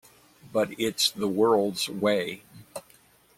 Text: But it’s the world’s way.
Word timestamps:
But 0.51 0.71
it’s 0.79 1.11
the 1.11 1.27
world’s 1.27 1.87
way. 1.87 2.41